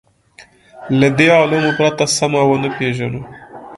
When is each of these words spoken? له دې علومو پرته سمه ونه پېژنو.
له 0.99 1.07
دې 1.17 1.27
علومو 1.39 1.71
پرته 1.79 2.05
سمه 2.17 2.41
ونه 2.47 2.69
پېژنو. 2.77 3.21